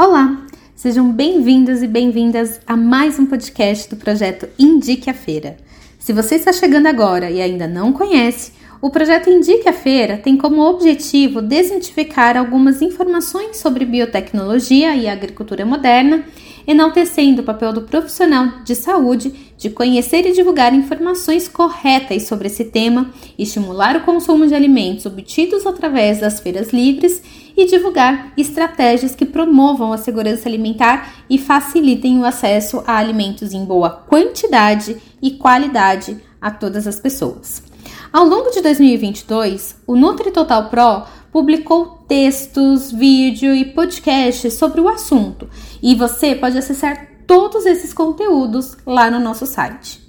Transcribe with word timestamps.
Olá, 0.00 0.46
sejam 0.74 1.12
bem-vindos 1.12 1.82
e 1.82 1.86
bem-vindas 1.86 2.58
a 2.66 2.74
mais 2.74 3.18
um 3.18 3.26
podcast 3.26 3.90
do 3.90 3.96
projeto 3.96 4.48
Indique 4.58 5.10
a 5.10 5.12
Feira. 5.12 5.58
Se 5.98 6.14
você 6.14 6.36
está 6.36 6.54
chegando 6.54 6.86
agora 6.86 7.30
e 7.30 7.38
ainda 7.38 7.68
não 7.68 7.92
conhece, 7.92 8.52
o 8.80 8.88
projeto 8.88 9.28
Indique 9.28 9.68
a 9.68 9.74
Feira 9.74 10.16
tem 10.16 10.38
como 10.38 10.62
objetivo 10.62 11.42
desmitificar 11.42 12.34
algumas 12.34 12.80
informações 12.80 13.58
sobre 13.58 13.84
biotecnologia 13.84 14.96
e 14.96 15.06
agricultura 15.06 15.66
moderna 15.66 16.24
enaltecendo 16.66 17.42
o 17.42 17.44
papel 17.44 17.72
do 17.72 17.82
profissional 17.82 18.62
de 18.64 18.74
saúde 18.74 19.32
de 19.56 19.70
conhecer 19.70 20.26
e 20.26 20.32
divulgar 20.32 20.74
informações 20.74 21.48
corretas 21.48 22.22
sobre 22.22 22.46
esse 22.46 22.64
tema, 22.64 23.10
estimular 23.38 23.96
o 23.96 24.00
consumo 24.02 24.46
de 24.46 24.54
alimentos 24.54 25.04
obtidos 25.04 25.66
através 25.66 26.20
das 26.20 26.40
feiras 26.40 26.72
livres 26.72 27.22
e 27.60 27.66
divulgar 27.66 28.32
estratégias 28.38 29.14
que 29.14 29.26
promovam 29.26 29.92
a 29.92 29.98
segurança 29.98 30.48
alimentar 30.48 31.12
e 31.28 31.36
facilitem 31.36 32.18
o 32.18 32.24
acesso 32.24 32.82
a 32.86 32.96
alimentos 32.96 33.52
em 33.52 33.66
boa 33.66 33.90
quantidade 33.90 34.96
e 35.20 35.32
qualidade 35.32 36.16
a 36.40 36.50
todas 36.50 36.86
as 36.86 36.98
pessoas. 36.98 37.62
Ao 38.10 38.24
longo 38.24 38.50
de 38.50 38.62
2022, 38.62 39.76
o 39.86 39.94
NutriTotal 39.94 40.70
Pro 40.70 41.02
publicou 41.30 42.02
textos, 42.08 42.90
vídeo 42.90 43.54
e 43.54 43.66
podcasts 43.66 44.54
sobre 44.54 44.80
o 44.80 44.88
assunto 44.88 45.46
e 45.82 45.94
você 45.94 46.34
pode 46.34 46.56
acessar 46.56 47.08
todos 47.26 47.66
esses 47.66 47.92
conteúdos 47.92 48.74
lá 48.86 49.10
no 49.10 49.20
nosso 49.20 49.44
site. 49.44 50.00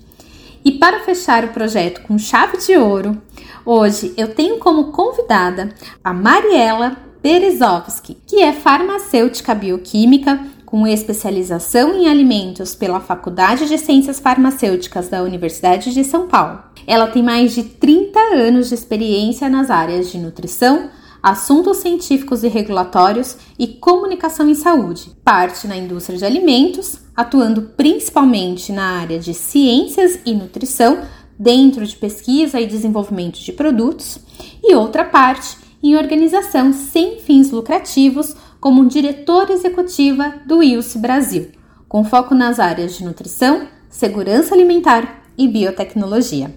E 0.63 0.71
para 0.71 1.01
fechar 1.01 1.43
o 1.43 1.49
projeto 1.49 2.01
com 2.03 2.17
chave 2.17 2.57
de 2.59 2.77
ouro, 2.77 3.21
hoje 3.65 4.13
eu 4.15 4.33
tenho 4.33 4.57
como 4.57 4.93
convidada 4.93 5.75
a 6.01 6.13
Mariela 6.13 7.10
Berezovski, 7.21 8.17
que 8.25 8.41
é 8.41 8.51
farmacêutica 8.51 9.53
bioquímica 9.53 10.43
com 10.65 10.87
especialização 10.87 11.93
em 11.93 12.07
alimentos 12.07 12.73
pela 12.73 12.99
Faculdade 12.99 13.67
de 13.67 13.77
Ciências 13.77 14.19
Farmacêuticas 14.19 15.09
da 15.09 15.21
Universidade 15.21 15.93
de 15.93 16.03
São 16.03 16.27
Paulo. 16.27 16.63
Ela 16.87 17.07
tem 17.07 17.21
mais 17.21 17.53
de 17.53 17.63
30 17.63 18.19
anos 18.33 18.69
de 18.69 18.75
experiência 18.75 19.49
nas 19.49 19.69
áreas 19.69 20.09
de 20.09 20.17
nutrição, 20.17 20.89
assuntos 21.21 21.77
científicos 21.77 22.43
e 22.43 22.47
regulatórios 22.47 23.35
e 23.59 23.67
comunicação 23.67 24.49
em 24.49 24.55
saúde. 24.55 25.11
Parte 25.23 25.67
na 25.67 25.77
indústria 25.77 26.17
de 26.17 26.25
alimentos, 26.25 26.99
atuando 27.15 27.73
principalmente 27.77 28.71
na 28.71 28.99
área 28.99 29.19
de 29.19 29.33
ciências 29.33 30.19
e 30.25 30.33
nutrição, 30.33 31.01
dentro 31.37 31.85
de 31.85 31.95
pesquisa 31.95 32.59
e 32.59 32.65
desenvolvimento 32.65 33.39
de 33.39 33.51
produtos, 33.51 34.19
e 34.63 34.73
outra 34.73 35.03
parte 35.03 35.57
em 35.83 35.95
organização 35.95 36.71
sem 36.73 37.19
fins 37.19 37.51
lucrativos, 37.51 38.35
como 38.59 38.87
diretora 38.87 39.51
executiva 39.53 40.35
do 40.45 40.61
IUS 40.61 40.95
Brasil, 40.95 41.49
com 41.89 42.03
foco 42.03 42.35
nas 42.35 42.59
áreas 42.59 42.95
de 42.95 43.03
nutrição, 43.03 43.67
segurança 43.89 44.53
alimentar 44.53 45.23
e 45.37 45.47
biotecnologia. 45.47 46.53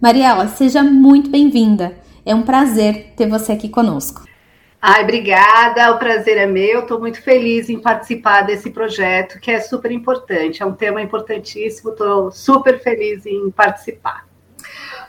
Mariela, 0.00 0.46
seja 0.46 0.84
muito 0.84 1.28
bem-vinda. 1.28 1.96
É 2.24 2.32
um 2.32 2.42
prazer 2.42 3.14
ter 3.16 3.28
você 3.28 3.50
aqui 3.50 3.68
conosco. 3.68 4.22
Ai, 4.88 5.02
obrigada, 5.02 5.90
o 5.90 5.98
prazer 5.98 6.36
é 6.36 6.46
meu. 6.46 6.82
Estou 6.82 7.00
muito 7.00 7.20
feliz 7.20 7.68
em 7.68 7.76
participar 7.76 8.42
desse 8.42 8.70
projeto, 8.70 9.40
que 9.40 9.50
é 9.50 9.58
super 9.58 9.90
importante, 9.90 10.62
é 10.62 10.64
um 10.64 10.74
tema 10.74 11.02
importantíssimo. 11.02 11.90
Estou 11.90 12.30
super 12.30 12.80
feliz 12.80 13.26
em 13.26 13.50
participar. 13.50 14.28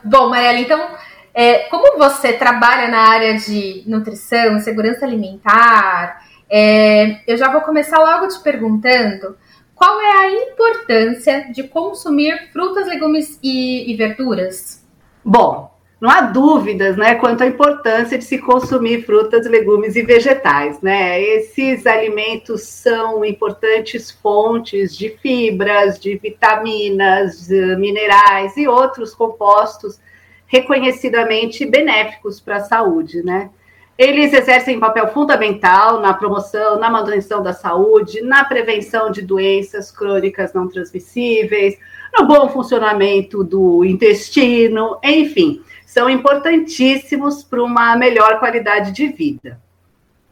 Bom, 0.03 0.29
Mariela, 0.29 0.57
então, 0.57 0.95
é, 1.31 1.59
como 1.69 1.95
você 1.95 2.33
trabalha 2.33 2.87
na 2.87 3.07
área 3.07 3.37
de 3.37 3.83
nutrição, 3.85 4.59
segurança 4.61 5.05
alimentar, 5.05 6.23
é, 6.49 7.19
eu 7.27 7.37
já 7.37 7.51
vou 7.51 7.61
começar 7.61 7.99
logo 7.99 8.27
te 8.29 8.39
perguntando 8.39 9.37
qual 9.75 10.01
é 10.01 10.11
a 10.11 10.31
importância 10.53 11.51
de 11.53 11.61
consumir 11.67 12.51
frutas, 12.51 12.87
legumes 12.87 13.37
e, 13.43 13.91
e 13.91 13.95
verduras? 13.95 14.83
Bom, 15.23 15.76
não 15.99 16.09
há 16.09 16.21
dúvidas, 16.21 16.95
né, 16.95 17.15
quanto 17.15 17.43
à 17.43 17.47
importância 17.47 18.17
de 18.17 18.23
se 18.23 18.37
consumir 18.37 19.03
frutas, 19.03 19.47
legumes 19.47 19.95
e 19.95 20.03
vegetais, 20.03 20.79
né? 20.79 21.19
Esses 21.19 21.87
alimentos 21.87 22.61
são 22.63 23.25
importantes 23.25 24.11
fontes 24.11 24.95
de 24.95 25.09
fibras, 25.09 25.99
de 25.99 26.15
vitaminas, 26.15 27.47
de 27.47 27.75
minerais 27.77 28.55
e 28.57 28.67
outros 28.67 29.15
compostos 29.15 29.99
reconhecidamente 30.45 31.65
benéficos 31.65 32.39
para 32.39 32.57
a 32.57 32.63
saúde, 32.63 33.23
né? 33.23 33.49
Eles 33.97 34.31
exercem 34.31 34.77
um 34.77 34.79
papel 34.79 35.07
fundamental 35.07 35.99
na 35.99 36.13
promoção, 36.13 36.77
na 36.79 36.91
manutenção 36.91 37.41
da 37.41 37.51
saúde, 37.51 38.21
na 38.21 38.45
prevenção 38.45 39.09
de 39.09 39.23
doenças 39.23 39.91
crônicas 39.91 40.53
não 40.53 40.67
transmissíveis, 40.67 41.75
no 42.15 42.27
bom 42.27 42.47
funcionamento 42.49 43.43
do 43.43 43.83
intestino, 43.83 44.99
enfim, 45.03 45.63
são 45.87 46.09
importantíssimos 46.09 47.45
para 47.45 47.63
uma 47.63 47.95
melhor 47.95 48.39
qualidade 48.39 48.91
de 48.91 49.07
vida. 49.07 49.57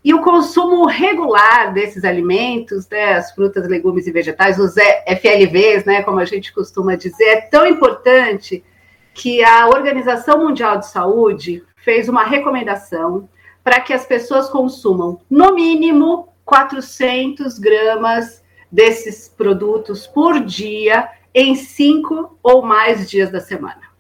E 0.04 0.14
o 0.14 0.22
consumo 0.22 0.86
regular 0.86 1.74
desses 1.74 2.04
alimentos, 2.04 2.90
né, 2.90 3.14
as 3.14 3.32
frutas, 3.32 3.66
legumes 3.66 4.06
e 4.06 4.12
vegetais, 4.12 4.60
os 4.60 4.76
FLVs, 4.76 5.86
né, 5.86 6.04
como 6.04 6.20
a 6.20 6.26
gente 6.26 6.54
costuma 6.54 6.96
dizer, 6.96 7.24
é 7.24 7.42
tão 7.42 7.66
importante 7.66 8.66
que 9.14 9.46
a 9.46 9.68
Organização 9.68 10.40
Mundial 10.40 10.78
de 10.78 10.88
Saúde 10.88 11.64
fez 11.78 12.10
uma 12.10 12.26
recomendação 12.26 13.30
para 13.64 13.80
que 13.80 13.94
as 13.94 14.06
pessoas 14.06 14.50
consumam, 14.50 15.22
no 15.30 15.56
mínimo, 15.56 16.34
400 16.44 17.58
gramas 17.60 18.44
desses 18.70 19.30
produtos 19.30 20.06
por 20.06 20.42
dia 20.42 21.08
em 21.34 21.56
cinco 21.56 22.38
ou 22.44 22.62
mais 22.62 23.10
dias 23.10 23.32
da 23.32 23.40
semana. 23.40 23.95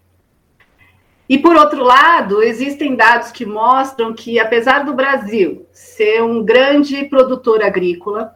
E 1.27 1.37
por 1.39 1.55
outro 1.55 1.83
lado, 1.83 2.43
existem 2.43 2.95
dados 2.95 3.31
que 3.31 3.45
mostram 3.45 4.13
que, 4.13 4.39
apesar 4.39 4.85
do 4.85 4.93
Brasil 4.93 5.65
ser 5.71 6.21
um 6.21 6.43
grande 6.43 7.03
produtor 7.05 7.63
agrícola, 7.63 8.35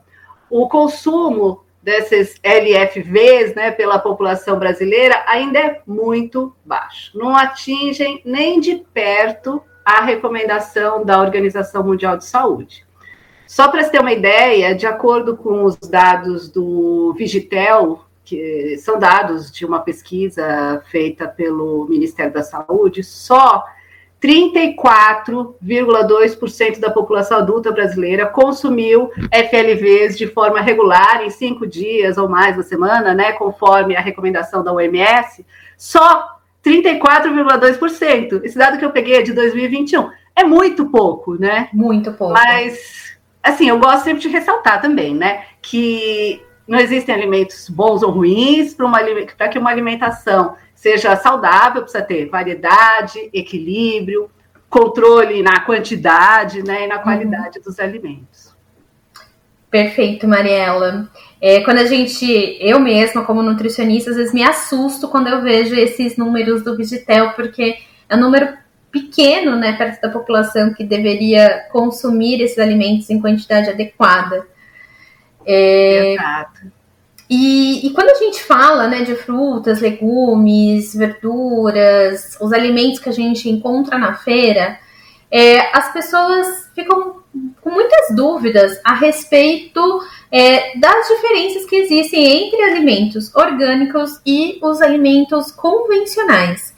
o 0.50 0.68
consumo 0.68 1.64
desses 1.82 2.36
LFVs 2.44 3.56
né, 3.56 3.72
pela 3.72 4.00
população 4.00 4.58
brasileira 4.58 5.24
ainda 5.28 5.60
é 5.60 5.82
muito 5.86 6.56
baixo. 6.66 7.18
Não 7.18 7.36
atingem 7.36 8.22
nem 8.26 8.60
de 8.60 8.84
perto 8.94 9.62
a 9.86 10.02
recomendação 10.02 11.06
da 11.06 11.22
Organização 11.22 11.84
Mundial 11.84 12.18
de 12.18 12.26
Saúde. 12.26 12.86
Só 13.48 13.68
para 13.68 13.84
você 13.84 13.90
ter 13.90 14.02
uma 14.02 14.12
ideia, 14.12 14.76
de 14.76 14.86
acordo 14.86 15.36
com 15.36 15.64
os 15.64 15.76
dados 15.78 16.50
do 16.52 17.14
Vigitel, 17.18 18.06
que 18.30 18.78
são 18.78 18.98
dados 19.00 19.52
de 19.52 19.66
uma 19.66 19.80
pesquisa 19.80 20.84
feita 20.92 21.28
pelo 21.28 21.88
Ministério 21.90 22.32
da 22.32 22.44
Saúde, 22.44 23.04
só 23.04 23.66
34,2% 24.22 26.80
da 26.80 26.92
população 26.92 27.40
adulta 27.40 27.72
brasileira 27.72 28.28
consumiu 28.28 29.10
FLVs 29.32 30.16
de 30.16 30.28
forma 30.28 30.62
regular 30.62 31.24
em 31.24 31.32
cinco 31.32 31.66
dias 31.66 32.20
ou 32.20 32.30
mais 32.30 32.56
na 32.56 32.62
semana, 32.62 33.16
né, 33.16 33.32
conforme 33.32 33.96
a 33.96 34.02
recomendação 34.02 34.64
da 34.64 34.72
OMS. 34.72 35.44
Só 35.76 36.38
34,2%. 36.64 38.44
Esse 38.44 38.58
dado 38.58 38.78
que 38.78 38.86
eu 38.86 38.92
peguei 38.92 39.16
é 39.16 39.24
de 39.24 39.34
2021. 39.34 40.08
É 40.36 40.44
muito 40.44 40.92
pouco, 40.92 41.34
né? 41.36 41.68
Muito 41.74 42.14
pouco. 42.14 42.34
Mas, 42.34 43.18
assim, 43.42 43.70
eu 43.70 43.80
gosto 43.80 44.04
sempre 44.04 44.22
de 44.22 44.28
ressaltar 44.28 44.80
também, 44.82 45.16
né, 45.16 45.46
que 45.62 46.44
não 46.70 46.80
existem 46.80 47.14
alimentos 47.14 47.68
bons 47.68 48.04
ou 48.04 48.12
ruins 48.12 48.76
para 48.76 49.50
que 49.50 49.58
uma 49.58 49.70
alimentação 49.70 50.56
seja 50.76 51.16
saudável, 51.18 51.82
precisa 51.82 52.04
ter 52.04 52.30
variedade, 52.30 53.30
equilíbrio, 53.34 54.30
controle 54.70 55.42
na 55.42 55.62
quantidade 55.62 56.64
né, 56.64 56.86
e 56.86 56.88
na 56.88 57.00
qualidade 57.00 57.58
uhum. 57.58 57.64
dos 57.66 57.80
alimentos. 57.80 58.56
Perfeito, 59.70 60.28
Mariela. 60.28 61.10
É, 61.42 61.62
quando 61.62 61.80
a 61.80 61.86
gente, 61.86 62.58
eu 62.60 62.80
mesma, 62.80 63.24
como 63.24 63.44
nutricionista, 63.44 64.12
às 64.12 64.18
vezes 64.18 64.34
me 64.34 64.44
assusto 64.44 65.08
quando 65.08 65.28
eu 65.28 65.42
vejo 65.42 65.76
esses 65.76 66.18
números 66.18 66.64
do 66.64 66.78
Vigitel, 66.78 67.32
porque 67.32 67.78
é 68.08 68.16
um 68.16 68.20
número 68.20 68.58
pequeno, 68.92 69.56
né, 69.56 69.74
perto 69.74 70.02
da 70.02 70.10
população 70.10 70.74
que 70.74 70.84
deveria 70.84 71.68
consumir 71.72 72.42
esses 72.42 72.58
alimentos 72.58 73.10
em 73.10 73.20
quantidade 73.20 73.70
adequada. 73.70 74.48
É, 75.46 76.14
Exato. 76.14 76.80
E, 77.30 77.86
e, 77.86 77.92
quando 77.92 78.10
a 78.10 78.16
gente 78.16 78.44
fala 78.44 78.88
né, 78.88 79.04
de 79.04 79.16
frutas, 79.16 79.80
legumes, 79.80 80.96
verduras, 80.96 82.36
os 82.42 82.52
alimentos 82.52 83.00
que 83.00 83.10
a 83.10 83.14
gente 83.14 83.48
encontra 83.48 84.00
na 84.00 84.16
feira, 84.16 84.80
é, 85.30 85.60
as 85.78 85.94
pessoas 85.94 86.70
ficam 86.74 87.20
com 87.62 87.70
muitas 87.70 88.16
dúvidas 88.16 88.80
a 88.84 88.96
respeito 88.96 89.80
é, 90.32 90.76
das 90.80 91.08
diferenças 91.08 91.66
que 91.66 91.76
existem 91.76 92.48
entre 92.48 92.64
alimentos 92.64 93.34
orgânicos 93.36 94.20
e 94.26 94.58
os 94.64 94.82
alimentos 94.82 95.52
convencionais. 95.52 96.74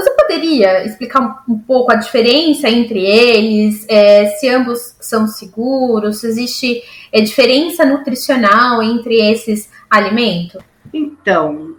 Você 0.00 0.10
poderia 0.12 0.86
explicar 0.86 1.44
um, 1.46 1.58
pouco 1.58 1.92
a 1.92 1.96
diferença 1.96 2.68
entre 2.68 3.04
eles, 3.04 3.84
é, 3.86 4.26
se 4.26 4.48
ambos 4.48 4.96
são 4.98 5.26
seguros, 5.26 6.20
se 6.20 6.26
existe 6.26 6.82
é, 7.12 7.20
diferença 7.20 7.84
nutricional 7.84 8.82
entre 8.82 9.16
esses 9.30 9.70
alimentos? 9.90 10.62
Então, 10.92 11.76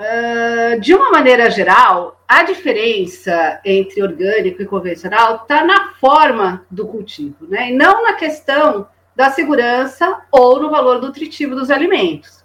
uh, 0.00 0.80
de 0.80 0.92
uma 0.94 1.12
maneira 1.12 1.48
geral, 1.48 2.20
a 2.26 2.42
diferença 2.42 3.60
entre 3.64 4.02
orgânico 4.02 4.62
e 4.62 4.66
convencional 4.66 5.36
está 5.36 5.64
na 5.64 5.92
forma 6.00 6.66
do 6.68 6.88
cultivo, 6.88 7.46
né? 7.48 7.70
E 7.70 7.76
não 7.76 8.02
na 8.02 8.14
questão 8.14 8.88
da 9.14 9.30
segurança 9.30 10.22
ou 10.32 10.60
no 10.60 10.70
valor 10.70 11.00
nutritivo 11.00 11.54
dos 11.54 11.70
alimentos. 11.70 12.44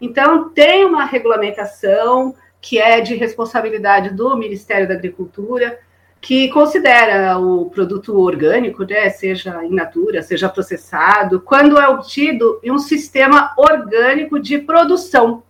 Então, 0.00 0.48
tem 0.50 0.84
uma 0.84 1.04
regulamentação 1.04 2.34
que 2.64 2.78
é 2.78 3.02
de 3.02 3.14
responsabilidade 3.14 4.08
do 4.08 4.34
Ministério 4.38 4.88
da 4.88 4.94
Agricultura, 4.94 5.78
que 6.18 6.48
considera 6.48 7.38
o 7.38 7.68
produto 7.68 8.18
orgânico, 8.18 8.84
né, 8.84 9.10
seja 9.10 9.62
in 9.62 9.74
natura, 9.74 10.22
seja 10.22 10.48
processado, 10.48 11.42
quando 11.42 11.78
é 11.78 11.86
obtido 11.86 12.58
em 12.62 12.70
um 12.70 12.78
sistema 12.78 13.52
orgânico 13.58 14.40
de 14.40 14.56
produção. 14.56 15.42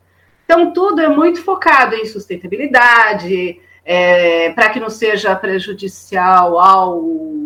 Então, 0.44 0.72
tudo 0.72 1.00
é 1.00 1.08
muito 1.08 1.40
focado 1.40 1.94
em 1.94 2.05
sustentabilidade, 2.05 3.60
é, 3.84 4.50
para 4.50 4.70
que 4.70 4.81
não 4.81 4.90
seja 4.90 5.37
prejudicial 5.37 6.58
ao 6.58 7.00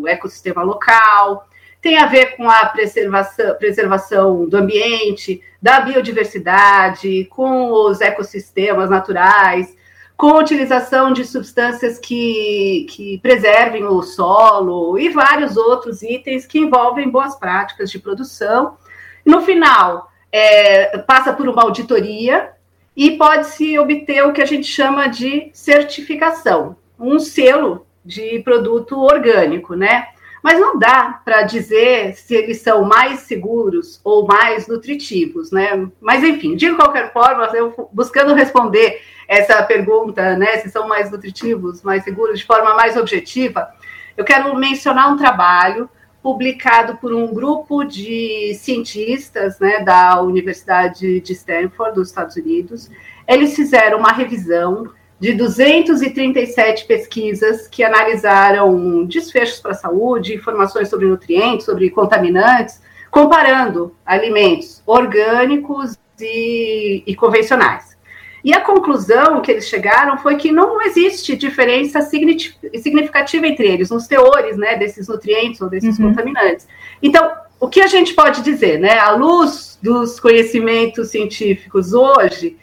ecossistema 0.07 0.63
local, 0.63 1.47
tem 1.81 1.99
a 1.99 2.07
ver 2.07 2.37
com 2.37 2.49
a 2.51 2.67
preservação, 2.67 3.55
preservação 3.57 4.49
do 4.49 4.57
ambiente, 4.57 5.41
da 5.63 5.81
biodiversidade, 5.81 7.25
com 7.27 7.71
os 7.71 8.01
ecossistemas 8.01 8.91
naturais, 8.91 9.77
com 10.17 10.31
a 10.31 10.39
utilização 10.41 11.13
de 11.13 11.25
substâncias 11.25 11.99
que, 11.99 12.87
que 12.91 13.19
preservem 13.19 13.85
o 13.85 14.03
solo 14.03 14.99
e 14.99 15.09
vários 15.11 15.57
outros 15.57 16.03
itens 16.03 16.45
que 16.45 16.59
envolvem 16.59 17.09
boas 17.09 17.37
práticas 17.37 17.89
de 17.91 18.01
produção. 18.01 18.77
No 19.25 19.43
final, 19.43 20.11
é, 20.33 20.99
passa 20.99 21.33
por 21.33 21.49
uma 21.49 21.63
auditoria 21.63 22.51
e 22.97 23.13
pode-se 23.13 23.79
obter 23.79 24.27
o 24.27 24.33
que 24.33 24.43
a 24.43 24.47
gente 24.47 24.67
chama 24.67 25.07
de 25.07 25.51
certificação, 25.53 26.77
um 26.99 27.21
selo 27.21 27.87
de 28.05 28.41
produto 28.41 28.99
orgânico, 28.99 29.75
né? 29.75 30.09
Mas 30.49 30.59
não 30.59 30.79
dá 30.79 31.21
para 31.23 31.43
dizer 31.43 32.15
se 32.15 32.35
eles 32.35 32.63
são 32.63 32.83
mais 32.83 33.21
seguros 33.21 34.01
ou 34.03 34.27
mais 34.27 34.67
nutritivos, 34.67 35.51
né? 35.51 35.87
Mas 36.01 36.25
enfim, 36.25 36.57
de 36.57 36.75
qualquer 36.75 37.13
forma, 37.13 37.45
eu 37.53 37.91
buscando 37.93 38.33
responder 38.33 39.03
essa 39.29 39.63
pergunta, 39.63 40.39
né, 40.39 40.57
se 40.57 40.71
são 40.71 40.89
mais 40.89 41.11
nutritivos, 41.11 41.83
mais 41.83 42.03
seguros, 42.03 42.39
de 42.39 42.47
forma 42.47 42.75
mais 42.75 42.97
objetiva, 42.97 43.69
eu 44.17 44.25
quero 44.25 44.57
mencionar 44.57 45.13
um 45.13 45.19
trabalho 45.19 45.87
publicado 46.23 46.97
por 46.97 47.13
um 47.13 47.27
grupo 47.27 47.85
de 47.85 48.55
cientistas 48.55 49.61
né, 49.61 49.81
da 49.81 50.23
Universidade 50.23 51.21
de 51.21 51.33
Stanford, 51.35 51.95
dos 51.95 52.09
Estados 52.09 52.37
Unidos. 52.37 52.91
Eles 53.29 53.55
fizeram 53.55 53.99
uma 53.99 54.13
revisão 54.13 54.89
de 55.21 55.33
237 55.35 56.87
pesquisas 56.87 57.67
que 57.67 57.83
analisaram 57.83 59.05
desfechos 59.05 59.61
para 59.61 59.73
a 59.73 59.75
saúde, 59.75 60.35
informações 60.35 60.89
sobre 60.89 61.07
nutrientes, 61.07 61.67
sobre 61.67 61.91
contaminantes, 61.91 62.81
comparando 63.11 63.95
alimentos 64.07 64.83
orgânicos 64.87 65.99
e, 66.21 67.03
e 67.07 67.15
convencionais. 67.17 67.97
E 68.45 68.55
a 68.55 68.61
conclusão 68.61 69.43
que 69.43 69.51
eles 69.51 69.69
chegaram 69.69 70.17
foi 70.19 70.37
que 70.37 70.53
não 70.53 70.81
existe 70.83 71.37
diferença 71.37 72.01
significativa 72.01 73.47
entre 73.47 73.67
eles, 73.67 73.91
nos 73.91 74.07
teores 74.07 74.57
né, 74.57 74.77
desses 74.77 75.09
nutrientes 75.09 75.61
ou 75.61 75.69
desses 75.69 75.99
uhum. 75.99 76.11
contaminantes. 76.11 76.69
Então, 77.03 77.31
o 77.59 77.69
que 77.69 77.81
a 77.81 77.89
gente 77.89 78.15
pode 78.15 78.43
dizer, 78.43 78.79
né, 78.79 78.99
à 78.99 79.11
luz 79.11 79.79
dos 79.83 80.21
conhecimentos 80.21 81.11
científicos 81.11 81.93
hoje, 81.93 82.57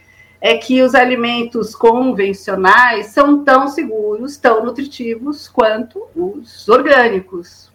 é 0.46 0.60
que 0.60 0.84
os 0.84 0.94
alimentos 0.94 1.74
convencionais 1.74 3.08
são 3.08 3.44
tão 3.44 3.68
seguros, 3.68 4.38
tão 4.38 4.64
nutritivos 4.64 5.48
quanto 5.48 6.08
os 6.16 6.70
orgânicos. 6.70 7.72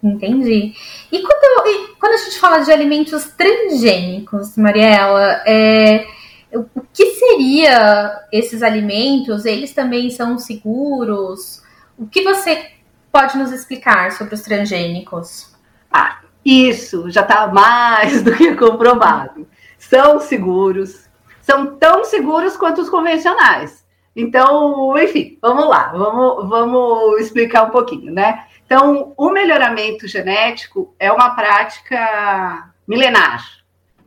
Entendi. 0.00 0.72
E 1.10 1.20
quando, 1.20 1.66
e 1.66 1.96
quando 1.98 2.12
a 2.12 2.16
gente 2.18 2.38
fala 2.38 2.60
de 2.60 2.70
alimentos 2.70 3.24
transgênicos, 3.36 4.56
Mariela, 4.56 5.42
é, 5.44 6.06
o 6.54 6.64
que 6.92 7.06
seria 7.06 8.20
esses 8.30 8.62
alimentos? 8.62 9.44
Eles 9.44 9.74
também 9.74 10.08
são 10.08 10.38
seguros? 10.38 11.60
O 11.98 12.06
que 12.06 12.22
você 12.22 12.70
pode 13.10 13.36
nos 13.36 13.50
explicar 13.50 14.12
sobre 14.12 14.34
os 14.34 14.42
transgênicos? 14.42 15.52
Ah, 15.90 16.20
isso 16.44 17.10
já 17.10 17.22
está 17.22 17.48
mais 17.48 18.22
do 18.22 18.32
que 18.36 18.54
comprovado. 18.54 19.44
São 19.76 20.20
seguros, 20.20 21.10
são 21.42 21.76
tão 21.76 22.04
seguros 22.04 22.56
quanto 22.56 22.80
os 22.80 22.88
convencionais. 22.88 23.84
Então, 24.14 24.96
enfim, 24.98 25.38
vamos 25.40 25.68
lá, 25.68 25.92
vamos, 25.92 26.48
vamos 26.48 27.20
explicar 27.20 27.64
um 27.64 27.70
pouquinho, 27.70 28.12
né? 28.12 28.46
Então, 28.64 29.12
o 29.16 29.30
melhoramento 29.30 30.06
genético 30.06 30.94
é 30.98 31.12
uma 31.12 31.34
prática 31.34 32.70
milenar. 32.86 33.44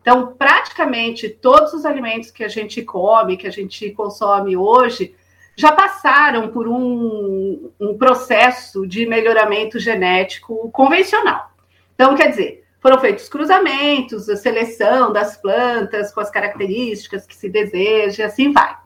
Então, 0.01 0.35
praticamente 0.37 1.29
todos 1.29 1.73
os 1.73 1.85
alimentos 1.85 2.29
que 2.31 2.43
a 2.43 2.47
gente 2.47 2.81
come, 2.83 3.37
que 3.37 3.47
a 3.47 3.51
gente 3.51 3.91
consome 3.91 4.55
hoje, 4.55 5.15
já 5.55 5.71
passaram 5.71 6.49
por 6.49 6.67
um, 6.67 7.71
um 7.79 7.97
processo 7.97 8.85
de 8.85 9.07
melhoramento 9.07 9.79
genético 9.79 10.69
convencional. 10.71 11.49
Então, 11.95 12.15
quer 12.15 12.29
dizer, 12.29 12.64
foram 12.85 12.99
feitos 12.99 13.27
cruzamentos, 13.27 14.29
a 14.29 14.35
seleção 14.35 15.11
das 15.11 15.35
plantas 15.35 16.13
com 16.13 16.19
as 16.19 16.29
características 16.29 17.25
que 17.25 17.35
se 17.35 17.49
deseja, 17.49 18.27
assim 18.27 18.53
vai. 18.53 18.77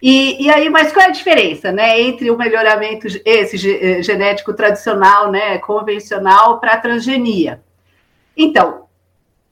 E, 0.00 0.42
e, 0.42 0.48
aí, 0.48 0.70
mas 0.70 0.90
qual 0.90 1.04
é 1.04 1.08
a 1.08 1.12
diferença, 1.12 1.70
né, 1.70 2.00
entre 2.00 2.30
o 2.30 2.38
melhoramento 2.38 3.06
esse 3.26 3.70
eh, 3.70 4.02
genético 4.02 4.54
tradicional, 4.54 5.30
né, 5.30 5.58
convencional, 5.58 6.58
para 6.60 6.72
a 6.72 6.80
transgenia? 6.80 7.60
Então, 8.34 8.86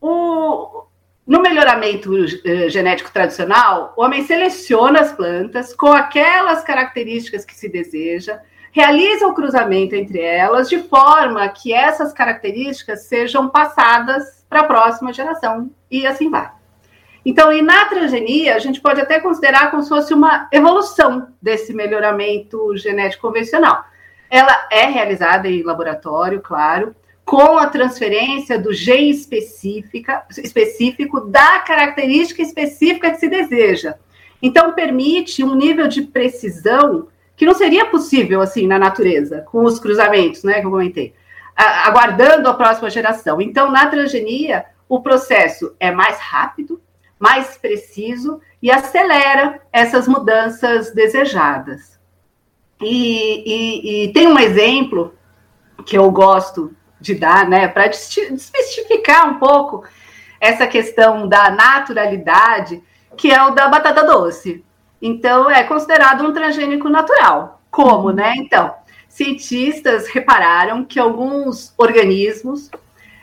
o, 0.01 0.85
no 1.27 1.43
melhoramento 1.43 2.11
eh, 2.43 2.71
genético 2.71 3.13
tradicional, 3.13 3.93
o 3.99 4.03
homem 4.03 4.25
seleciona 4.25 5.01
as 5.01 5.13
plantas 5.13 5.75
com 5.75 5.93
aquelas 5.93 6.65
características 6.65 7.45
que 7.45 7.55
se 7.55 7.69
deseja, 7.69 8.41
realiza 8.75 9.29
o 9.29 9.33
cruzamento 9.33 9.95
entre 9.95 10.21
elas 10.21 10.69
de 10.69 10.79
forma 10.79 11.49
que 11.49 11.73
essas 11.73 12.13
características 12.13 13.05
sejam 13.05 13.49
passadas 13.49 14.45
para 14.49 14.63
a 14.63 14.65
próxima 14.65 15.13
geração 15.13 15.71
e 15.89 16.05
assim 16.05 16.29
vai. 16.29 16.51
Então, 17.25 17.53
e 17.53 17.63
na 17.63 17.85
transgenia, 17.85 18.57
a 18.57 18.59
gente 18.59 18.81
pode 18.81 19.01
até 19.01 19.21
considerar 19.21 19.71
como 19.71 19.81
se 19.85 19.89
fosse 19.89 20.13
uma 20.13 20.49
evolução 20.51 21.29
desse 21.41 21.73
melhoramento 21.73 22.77
genético 22.77 23.29
convencional. 23.29 23.85
Ela 24.29 24.67
é 24.73 24.87
realizada 24.87 25.49
em 25.49 25.63
laboratório, 25.63 26.41
claro, 26.41 26.97
com 27.25 27.57
a 27.57 27.69
transferência 27.69 28.59
do 28.59 28.73
gene 28.73 29.11
específica, 29.11 30.25
específico 30.37 31.21
da 31.21 31.61
característica 31.61 32.43
específica 32.43 33.13
que 33.13 33.19
se 33.19 33.29
deseja. 33.29 33.95
Então, 34.43 34.75
permite 34.75 35.45
um 35.45 35.55
nível 35.55 35.87
de 35.87 36.03
precisão 36.03 37.07
que 37.37 37.47
não 37.47 37.55
seria 37.55 37.87
possível 37.87 38.41
assim 38.41 38.67
na 38.67 38.79
natureza, 38.79 39.43
com 39.43 39.65
os 39.65 39.79
cruzamentos, 39.79 40.45
né, 40.45 40.61
que 40.61 40.67
eu 40.67 40.71
comentei, 40.71 41.15
aguardando 41.57 42.49
a 42.49 42.55
próxima 42.55 42.91
geração. 42.91 43.41
Então, 43.41 43.71
na 43.71 43.87
transgenia, 43.87 44.67
o 44.89 45.01
processo 45.01 45.75
é 45.79 45.91
mais 45.91 46.19
rápido, 46.19 46.81
mais 47.19 47.57
preciso 47.57 48.41
e 48.63 48.71
acelera 48.71 49.61
essas 49.73 50.07
mudanças 50.07 50.93
desejadas. 50.93 51.99
E, 52.81 53.43
e, 53.47 54.05
e 54.05 54.13
tem 54.13 54.27
um 54.27 54.39
exemplo 54.39 55.15
que 55.87 55.97
eu 55.97 56.11
gosto 56.11 56.75
de 57.01 57.15
dar, 57.15 57.49
né, 57.49 57.69
para 57.69 57.89
desmistificar 57.89 59.29
um 59.29 59.39
pouco 59.39 59.85
essa 60.41 60.67
questão 60.67 61.29
da 61.29 61.51
naturalidade, 61.51 62.83
que 63.17 63.31
é 63.31 63.43
o 63.43 63.51
da 63.51 63.69
batata 63.69 64.05
doce. 64.05 64.65
Então, 65.07 65.51
é 65.51 65.63
considerado 65.63 66.25
um 66.25 66.33
transgênico 66.33 66.89
natural. 66.89 67.61
Como, 67.71 68.11
né? 68.11 68.33
Então, 68.39 68.75
cientistas 69.07 70.09
repararam 70.09 70.83
que 70.83 70.99
alguns 70.99 71.75
organismos 71.77 72.71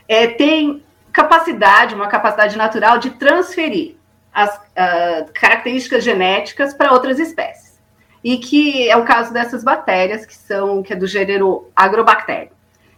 é, 0.08 0.28
têm 0.28 0.84
capacidade, 1.12 1.96
uma 1.96 2.08
capacidade 2.08 2.56
natural 2.56 3.00
de 3.00 3.10
transferir 3.10 3.96
as 4.32 4.56
uh, 4.56 5.32
características 5.34 6.04
genéticas 6.04 6.72
para 6.72 6.94
outras 6.94 7.18
espécies. 7.18 7.80
E 8.24 8.38
que 8.38 8.88
é 8.88 8.96
o 8.96 9.04
caso 9.04 9.34
dessas 9.34 9.64
bactérias, 9.64 10.24
que 10.24 10.36
são 10.36 10.84
que 10.84 10.94
é 10.94 10.96
do 10.96 11.08
gênero 11.08 11.72
agrobactério. 11.76 12.52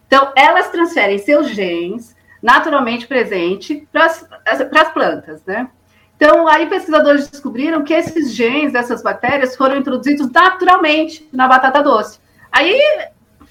Então, 0.05 0.33
elas 0.35 0.69
transferem 0.69 1.19
seus 1.19 1.47
genes 1.47 2.13
naturalmente 2.41 3.07
presente 3.07 3.87
para 3.93 4.07
as 4.07 4.91
plantas, 4.91 5.41
né? 5.45 5.69
Então, 6.25 6.47
aí 6.47 6.67
pesquisadores 6.67 7.27
descobriram 7.27 7.83
que 7.83 7.93
esses 7.93 8.33
genes 8.33 8.71
dessas 8.71 9.03
bactérias 9.03 9.57
foram 9.57 9.75
introduzidos 9.75 10.31
naturalmente 10.31 11.27
na 11.33 11.49
batata 11.49 11.83
doce. 11.83 12.17
Aí 12.49 12.79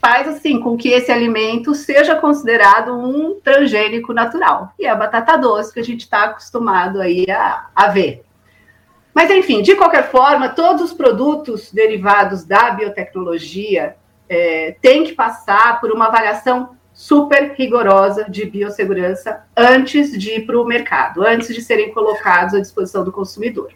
faz 0.00 0.26
assim 0.26 0.58
com 0.58 0.74
que 0.74 0.88
esse 0.88 1.12
alimento 1.12 1.74
seja 1.74 2.16
considerado 2.16 2.94
um 2.94 3.38
transgênico 3.44 4.14
natural. 4.14 4.72
E 4.78 4.86
é 4.86 4.88
a 4.88 4.94
batata 4.94 5.36
doce 5.36 5.70
que 5.70 5.80
a 5.80 5.84
gente 5.84 6.00
está 6.00 6.24
acostumado 6.24 6.98
aí 6.98 7.26
a, 7.30 7.66
a 7.76 7.88
ver. 7.88 8.24
Mas, 9.12 9.30
enfim, 9.30 9.60
de 9.60 9.76
qualquer 9.76 10.10
forma, 10.10 10.48
todos 10.48 10.80
os 10.80 10.94
produtos 10.94 11.70
derivados 11.70 12.42
da 12.42 12.70
biotecnologia 12.70 13.96
é, 14.26 14.76
têm 14.80 15.04
que 15.04 15.12
passar 15.12 15.78
por 15.78 15.92
uma 15.92 16.06
avaliação 16.06 16.74
super 16.92 17.54
rigorosa 17.56 18.26
de 18.28 18.44
biossegurança 18.44 19.44
antes 19.56 20.16
de 20.18 20.36
ir 20.36 20.46
para 20.46 20.60
o 20.60 20.64
mercado, 20.64 21.22
antes 21.24 21.54
de 21.54 21.62
serem 21.62 21.92
colocados 21.92 22.54
à 22.54 22.60
disposição 22.60 23.04
do 23.04 23.12
consumidor. 23.12 23.70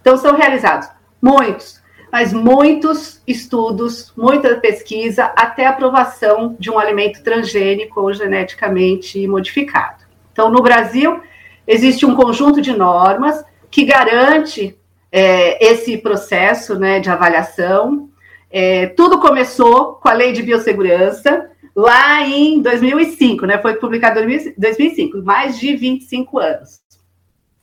Então, 0.00 0.16
são 0.16 0.36
realizados 0.36 0.88
muitos, 1.20 1.82
mas 2.10 2.32
muitos 2.32 3.20
estudos, 3.26 4.12
muita 4.16 4.56
pesquisa, 4.56 5.32
até 5.36 5.66
aprovação 5.66 6.56
de 6.58 6.70
um 6.70 6.78
alimento 6.78 7.22
transgênico 7.22 8.00
ou 8.00 8.12
geneticamente 8.12 9.26
modificado. 9.26 10.04
Então, 10.32 10.50
no 10.50 10.62
Brasil, 10.62 11.20
existe 11.66 12.06
um 12.06 12.14
conjunto 12.14 12.60
de 12.60 12.72
normas 12.72 13.44
que 13.70 13.84
garante 13.84 14.78
é, 15.10 15.64
esse 15.64 15.96
processo 15.98 16.78
né, 16.78 17.00
de 17.00 17.10
avaliação. 17.10 18.08
É, 18.50 18.86
tudo 18.86 19.18
começou 19.18 19.94
com 19.94 20.08
a 20.08 20.12
Lei 20.12 20.32
de 20.32 20.42
Biossegurança, 20.42 21.50
lá 21.76 22.26
em 22.26 22.62
2005, 22.62 23.44
né? 23.44 23.58
Foi 23.58 23.74
publicado 23.74 24.18
em 24.20 24.54
2005, 24.56 25.22
mais 25.22 25.58
de 25.58 25.76
25 25.76 26.38
anos. 26.38 26.80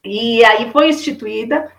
E 0.05 0.45
aí 0.45 0.71
foi 0.71 0.89
instituída 0.89 1.71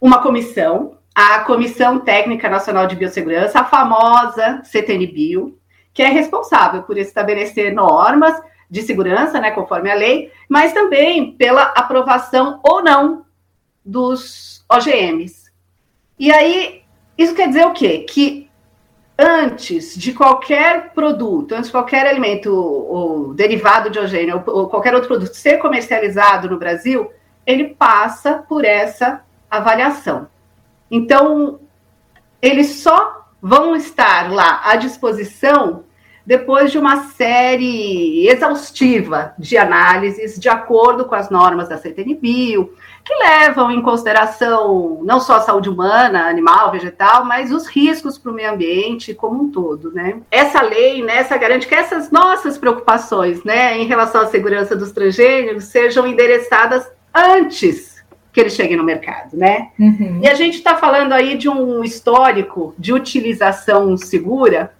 uma 0.00 0.22
comissão, 0.22 0.98
a 1.12 1.40
Comissão 1.40 1.98
Técnica 1.98 2.48
Nacional 2.48 2.86
de 2.86 2.94
Biossegurança, 2.94 3.60
a 3.60 3.64
famosa 3.64 4.62
CTNBio, 4.62 5.58
que 5.92 6.02
é 6.02 6.08
responsável 6.08 6.82
por 6.82 6.96
estabelecer 6.96 7.72
normas 7.72 8.40
de 8.70 8.82
segurança, 8.82 9.40
né, 9.40 9.50
conforme 9.50 9.90
a 9.90 9.94
lei, 9.94 10.30
mas 10.48 10.72
também 10.72 11.32
pela 11.32 11.62
aprovação 11.62 12.60
ou 12.62 12.82
não 12.82 13.24
dos 13.84 14.64
OGMs. 14.68 15.50
E 16.18 16.32
aí, 16.32 16.82
isso 17.16 17.34
quer 17.34 17.48
dizer 17.48 17.66
o 17.66 17.72
quê? 17.72 18.00
Que 18.00 18.43
antes 19.18 19.96
de 19.96 20.12
qualquer 20.12 20.92
produto, 20.92 21.54
antes 21.54 21.66
de 21.66 21.72
qualquer 21.72 22.06
alimento 22.06 22.52
ou 22.52 23.32
derivado 23.32 23.90
de 23.90 23.98
ou, 23.98 24.42
ou 24.46 24.68
qualquer 24.68 24.94
outro 24.94 25.08
produto 25.08 25.34
ser 25.34 25.58
comercializado 25.58 26.48
no 26.48 26.58
Brasil, 26.58 27.10
ele 27.46 27.74
passa 27.74 28.44
por 28.48 28.64
essa 28.64 29.22
avaliação. 29.50 30.28
Então, 30.90 31.60
eles 32.42 32.82
só 32.82 33.26
vão 33.40 33.76
estar 33.76 34.32
lá 34.32 34.62
à 34.64 34.76
disposição 34.76 35.84
depois 36.26 36.72
de 36.72 36.78
uma 36.78 37.04
série 37.12 38.26
exaustiva 38.28 39.34
de 39.38 39.58
análises 39.58 40.38
de 40.38 40.48
acordo 40.48 41.04
com 41.04 41.14
as 41.14 41.28
normas 41.28 41.68
da 41.68 41.76
CTNBio, 41.76 42.72
que 43.04 43.14
levam 43.14 43.70
em 43.70 43.82
consideração 43.82 45.00
não 45.04 45.20
só 45.20 45.36
a 45.36 45.40
saúde 45.40 45.68
humana, 45.68 46.26
animal, 46.26 46.72
vegetal, 46.72 47.24
mas 47.24 47.52
os 47.52 47.66
riscos 47.66 48.16
para 48.16 48.32
o 48.32 48.34
meio 48.34 48.52
ambiente 48.52 49.12
como 49.12 49.42
um 49.42 49.50
todo, 49.50 49.92
né? 49.92 50.20
Essa 50.30 50.62
lei, 50.62 51.02
né, 51.02 51.18
essa 51.18 51.36
garante 51.36 51.68
que 51.68 51.74
essas 51.74 52.10
nossas 52.10 52.56
preocupações, 52.56 53.44
né, 53.44 53.76
em 53.76 53.84
relação 53.86 54.22
à 54.22 54.26
segurança 54.26 54.74
dos 54.74 54.92
transgênicos 54.92 55.64
sejam 55.64 56.06
endereçadas 56.06 56.90
antes 57.12 57.94
que 58.32 58.40
eles 58.40 58.54
cheguem 58.54 58.76
no 58.76 58.82
mercado, 58.82 59.36
né? 59.36 59.68
Uhum. 59.78 60.20
E 60.22 60.26
a 60.26 60.34
gente 60.34 60.56
está 60.56 60.76
falando 60.76 61.12
aí 61.12 61.36
de 61.36 61.48
um 61.48 61.84
histórico 61.84 62.74
de 62.76 62.92
utilização 62.92 63.96
segura 63.96 64.72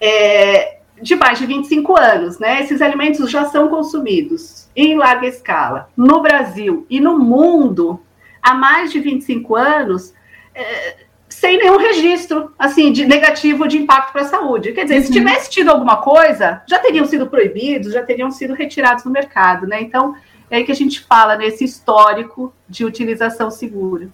é, 0.00 0.78
de 1.00 1.16
mais 1.16 1.38
de 1.38 1.46
25 1.46 1.98
anos, 1.98 2.38
né? 2.38 2.62
Esses 2.62 2.80
alimentos 2.80 3.30
já 3.30 3.44
são 3.46 3.68
consumidos 3.68 4.68
em 4.76 4.96
larga 4.96 5.26
escala 5.26 5.88
no 5.96 6.20
Brasil 6.20 6.86
e 6.88 7.00
no 7.00 7.18
mundo 7.18 8.00
há 8.42 8.54
mais 8.54 8.92
de 8.92 9.00
25 9.00 9.56
anos. 9.56 10.14
É, 10.54 11.04
sem 11.28 11.58
nenhum 11.58 11.76
registro 11.76 12.52
assim 12.56 12.92
de 12.92 13.04
negativo 13.04 13.66
de 13.66 13.78
impacto 13.78 14.12
para 14.12 14.22
a 14.22 14.26
saúde. 14.26 14.72
Quer 14.72 14.84
dizer, 14.84 14.98
uhum. 14.98 15.02
se 15.02 15.12
tivesse 15.12 15.50
tido 15.50 15.70
alguma 15.70 15.96
coisa, 15.96 16.62
já 16.66 16.78
teriam 16.78 17.04
sido 17.04 17.26
proibidos, 17.26 17.92
já 17.92 18.02
teriam 18.02 18.30
sido 18.30 18.54
retirados 18.54 19.02
do 19.02 19.10
mercado, 19.10 19.66
né? 19.66 19.82
Então, 19.82 20.14
é 20.50 20.56
aí 20.56 20.64
que 20.64 20.72
a 20.72 20.76
gente 20.76 21.00
fala 21.00 21.36
nesse 21.36 21.64
histórico 21.64 22.54
de 22.68 22.84
utilização 22.84 23.50
segura. 23.50 24.08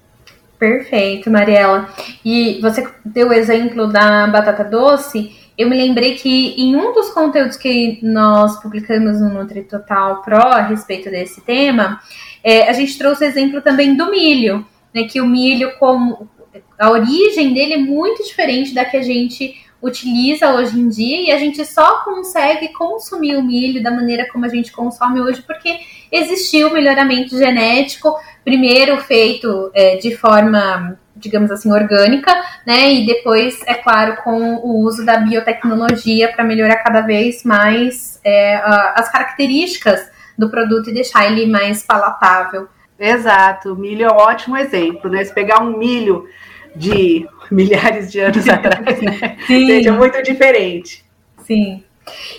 Perfeito, 0.59 1.31
Mariela. 1.31 1.89
E 2.25 2.59
você 2.61 2.87
deu 3.05 3.29
o 3.29 3.33
exemplo 3.33 3.87
da 3.87 4.27
batata 4.27 4.65
doce 4.65 5.40
eu 5.61 5.69
me 5.69 5.77
lembrei 5.77 6.15
que 6.15 6.55
em 6.57 6.75
um 6.75 6.93
dos 6.95 7.11
conteúdos 7.11 7.57
que 7.57 7.99
nós 8.03 8.61
publicamos 8.63 9.21
no 9.21 9.29
Nutri 9.29 9.63
Total 9.63 10.23
Pro 10.23 10.39
a 10.39 10.63
respeito 10.63 11.11
desse 11.11 11.43
tema, 11.43 12.01
é, 12.43 12.69
a 12.69 12.73
gente 12.73 12.97
trouxe 12.97 13.27
exemplo 13.27 13.61
também 13.61 13.95
do 13.95 14.11
milho, 14.11 14.67
né? 14.95 15.05
Que 15.05 15.21
o 15.21 15.27
milho, 15.27 15.77
como 15.79 16.31
a 16.79 16.91
origem 16.91 17.53
dele 17.53 17.75
é 17.75 17.79
muito 17.79 18.25
diferente 18.25 18.75
da 18.75 18.87
que 18.87 18.97
a 18.97 19.03
gente 19.03 19.55
utiliza 19.83 20.55
hoje 20.55 20.79
em 20.79 20.89
dia 20.89 21.29
e 21.29 21.31
a 21.31 21.39
gente 21.39 21.63
só 21.67 22.05
consegue 22.05 22.73
consumir 22.73 23.37
o 23.37 23.43
milho 23.43 23.83
da 23.83 23.91
maneira 23.91 24.27
como 24.31 24.47
a 24.47 24.49
gente 24.49 24.73
consome 24.73 25.21
hoje 25.21 25.43
porque 25.43 25.79
existiu 26.11 26.71
melhoramento 26.71 27.37
genético, 27.37 28.15
primeiro 28.45 28.99
feito 28.99 29.71
é, 29.75 29.97
de 29.97 30.17
forma 30.17 30.99
digamos 31.21 31.51
assim, 31.51 31.73
orgânica, 31.73 32.33
né? 32.67 32.93
E 32.93 33.07
depois, 33.07 33.61
é 33.67 33.75
claro, 33.75 34.17
com 34.23 34.57
o 34.57 34.81
uso 34.85 35.05
da 35.05 35.19
biotecnologia 35.19 36.33
para 36.33 36.45
melhorar 36.45 36.77
cada 36.77 37.03
vez 37.03 37.45
mais 37.45 38.21
é, 38.25 38.57
as 38.95 39.11
características 39.11 40.11
do 40.37 40.51
produto 40.51 40.91
e 40.91 40.95
deixar 40.95 41.31
ele 41.31 41.47
mais 41.47 41.83
palatável. 41.83 42.69
Exato, 42.99 43.73
o 43.73 43.77
milho 43.77 44.07
é 44.07 44.13
um 44.13 44.17
ótimo 44.17 44.57
exemplo, 44.57 45.11
né? 45.11 45.25
Se 45.25 45.33
pegar 45.33 45.63
um 45.63 45.77
milho 45.79 46.27
de 46.75 47.27
milhares 47.51 48.11
de 48.11 48.21
anos 48.21 48.47
atrás, 48.49 49.01
né? 49.01 49.37
Sim. 49.47 49.67
Seja 49.67 49.93
muito 49.93 50.23
diferente. 50.23 51.05
Sim. 51.45 51.83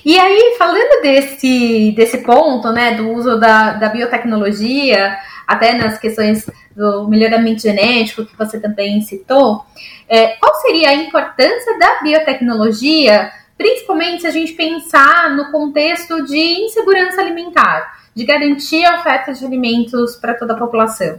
E 0.03 0.19
aí, 0.19 0.55
falando 0.57 1.01
desse, 1.01 1.93
desse 1.95 2.19
ponto, 2.19 2.71
né, 2.71 2.95
do 2.95 3.09
uso 3.11 3.39
da, 3.39 3.73
da 3.73 3.89
biotecnologia, 3.89 5.17
até 5.51 5.73
nas 5.73 5.99
questões 5.99 6.49
do 6.75 7.07
melhoramento 7.09 7.61
genético 7.61 8.25
que 8.25 8.37
você 8.37 8.59
também 8.59 9.01
citou, 9.01 9.65
é, 10.07 10.37
qual 10.37 10.55
seria 10.55 10.89
a 10.89 10.93
importância 10.93 11.77
da 11.77 11.99
biotecnologia, 12.01 13.29
principalmente 13.57 14.21
se 14.21 14.27
a 14.27 14.31
gente 14.31 14.53
pensar 14.53 15.29
no 15.31 15.51
contexto 15.51 16.23
de 16.23 16.61
insegurança 16.61 17.19
alimentar, 17.19 17.99
de 18.15 18.25
garantir 18.25 18.85
a 18.85 18.99
oferta 18.99 19.33
de 19.33 19.45
alimentos 19.45 20.15
para 20.15 20.33
toda 20.33 20.53
a 20.53 20.57
população? 20.57 21.17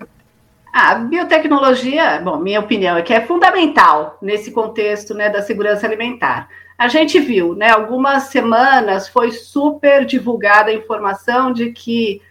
A 0.72 0.94
biotecnologia, 0.94 2.18
bom, 2.24 2.38
minha 2.38 2.60
opinião 2.60 2.96
é 2.96 3.02
que 3.02 3.12
é 3.12 3.20
fundamental 3.20 4.16
nesse 4.22 4.50
contexto 4.50 5.12
né, 5.12 5.28
da 5.28 5.42
segurança 5.42 5.86
alimentar. 5.86 6.48
A 6.78 6.88
gente 6.88 7.20
viu, 7.20 7.54
né, 7.54 7.68
algumas 7.68 8.24
semanas 8.24 9.06
foi 9.08 9.30
super 9.30 10.06
divulgada 10.06 10.70
a 10.70 10.74
informação 10.74 11.52
de 11.52 11.70
que 11.70 12.22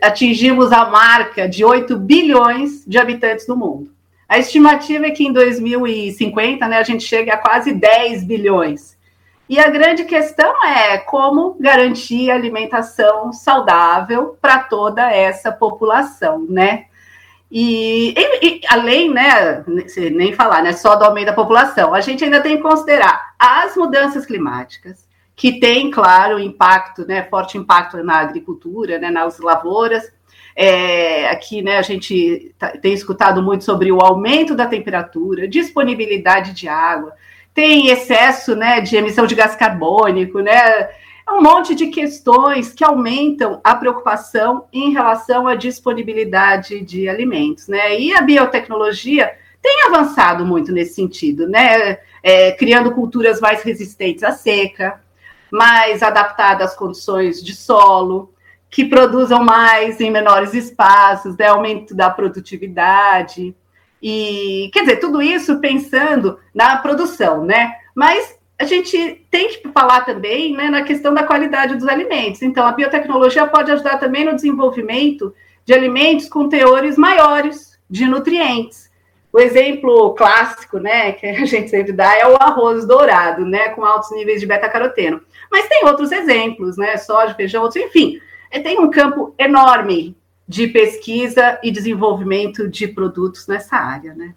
atingimos 0.00 0.72
a 0.72 0.86
marca 0.86 1.48
de 1.48 1.64
8 1.64 1.96
bilhões 1.96 2.84
de 2.86 2.98
habitantes 2.98 3.46
no 3.46 3.56
mundo. 3.56 3.90
A 4.28 4.38
estimativa 4.38 5.06
é 5.06 5.10
que 5.10 5.24
em 5.24 5.32
2050 5.32 6.66
né, 6.66 6.78
a 6.78 6.82
gente 6.82 7.04
chegue 7.04 7.30
a 7.30 7.36
quase 7.36 7.72
10 7.72 8.24
bilhões. 8.24 8.96
E 9.48 9.58
a 9.58 9.68
grande 9.68 10.04
questão 10.04 10.64
é 10.64 10.96
como 10.96 11.56
garantir 11.60 12.30
alimentação 12.30 13.32
saudável 13.32 14.38
para 14.40 14.60
toda 14.60 15.12
essa 15.12 15.52
população, 15.52 16.46
né? 16.48 16.86
E, 17.50 18.14
e, 18.16 18.46
e, 18.46 18.60
além, 18.66 19.12
né, 19.12 19.62
nem 20.10 20.32
falar, 20.32 20.62
né, 20.62 20.72
só 20.72 20.96
do 20.96 21.04
aumento 21.04 21.26
da 21.26 21.32
população, 21.34 21.92
a 21.92 22.00
gente 22.00 22.24
ainda 22.24 22.40
tem 22.40 22.56
que 22.56 22.62
considerar 22.62 23.34
as 23.38 23.76
mudanças 23.76 24.24
climáticas, 24.24 25.06
que 25.34 25.58
tem, 25.58 25.90
claro, 25.90 26.38
impacto, 26.38 27.06
né, 27.06 27.24
forte 27.24 27.58
impacto 27.58 28.02
na 28.02 28.18
agricultura, 28.18 28.98
né, 28.98 29.10
nas 29.10 29.38
lavouras. 29.38 30.12
É, 30.54 31.28
aqui, 31.30 31.62
né, 31.62 31.78
a 31.78 31.82
gente 31.82 32.54
tá, 32.58 32.68
tem 32.70 32.92
escutado 32.92 33.42
muito 33.42 33.64
sobre 33.64 33.90
o 33.90 34.00
aumento 34.00 34.54
da 34.54 34.66
temperatura, 34.66 35.48
disponibilidade 35.48 36.52
de 36.52 36.68
água, 36.68 37.14
tem 37.54 37.88
excesso, 37.88 38.54
né, 38.54 38.80
de 38.80 38.96
emissão 38.96 39.26
de 39.26 39.34
gás 39.34 39.56
carbônico, 39.56 40.40
né, 40.40 40.90
um 41.28 41.40
monte 41.40 41.74
de 41.74 41.86
questões 41.86 42.72
que 42.72 42.84
aumentam 42.84 43.60
a 43.64 43.74
preocupação 43.74 44.66
em 44.70 44.92
relação 44.92 45.48
à 45.48 45.54
disponibilidade 45.54 46.82
de 46.82 47.08
alimentos, 47.08 47.66
né, 47.66 47.98
e 47.98 48.14
a 48.14 48.20
biotecnologia 48.20 49.32
tem 49.62 49.84
avançado 49.86 50.44
muito 50.44 50.70
nesse 50.70 50.94
sentido, 50.94 51.48
né, 51.48 51.98
é, 52.22 52.52
criando 52.52 52.92
culturas 52.92 53.40
mais 53.40 53.62
resistentes 53.62 54.22
à 54.22 54.32
seca, 54.32 55.00
mais 55.52 56.02
adaptada 56.02 56.64
às 56.64 56.74
condições 56.74 57.44
de 57.44 57.54
solo, 57.54 58.32
que 58.70 58.86
produzam 58.86 59.44
mais 59.44 60.00
em 60.00 60.10
menores 60.10 60.54
espaços, 60.54 61.36
né, 61.36 61.48
aumento 61.48 61.94
da 61.94 62.08
produtividade. 62.08 63.54
E, 64.02 64.70
quer 64.72 64.80
dizer, 64.80 64.96
tudo 64.96 65.20
isso 65.20 65.60
pensando 65.60 66.38
na 66.54 66.78
produção, 66.78 67.44
né? 67.44 67.74
Mas 67.94 68.34
a 68.58 68.64
gente 68.64 69.26
tem 69.30 69.48
que 69.48 69.68
falar 69.68 70.06
também 70.06 70.54
né, 70.54 70.70
na 70.70 70.82
questão 70.82 71.12
da 71.12 71.24
qualidade 71.24 71.76
dos 71.76 71.86
alimentos. 71.86 72.40
Então, 72.40 72.66
a 72.66 72.72
biotecnologia 72.72 73.46
pode 73.46 73.70
ajudar 73.70 73.98
também 73.98 74.24
no 74.24 74.34
desenvolvimento 74.34 75.34
de 75.66 75.74
alimentos 75.74 76.28
com 76.28 76.48
teores 76.48 76.96
maiores 76.96 77.78
de 77.90 78.06
nutrientes. 78.06 78.90
O 79.32 79.38
exemplo 79.38 80.14
clássico, 80.14 80.78
né, 80.78 81.12
que 81.12 81.26
a 81.26 81.46
gente 81.46 81.68
sempre 81.68 81.92
dá 81.92 82.16
é 82.16 82.26
o 82.26 82.36
arroz 82.36 82.86
dourado, 82.86 83.44
né, 83.44 83.70
com 83.70 83.84
altos 83.84 84.10
níveis 84.12 84.40
de 84.40 84.46
beta-caroteno. 84.46 85.20
Mas 85.52 85.68
tem 85.68 85.84
outros 85.84 86.10
exemplos, 86.10 86.78
né, 86.78 86.96
soja, 86.96 87.34
feijão, 87.34 87.62
outros, 87.62 87.84
enfim. 87.84 88.18
É, 88.50 88.58
tem 88.58 88.80
um 88.80 88.90
campo 88.90 89.34
enorme 89.38 90.16
de 90.48 90.66
pesquisa 90.66 91.58
e 91.62 91.70
desenvolvimento 91.70 92.68
de 92.68 92.88
produtos 92.88 93.46
nessa 93.46 93.76
área, 93.76 94.14
né? 94.14 94.34